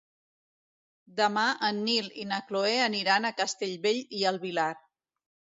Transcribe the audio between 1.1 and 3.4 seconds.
Demà en Nil i na Cloè aniran a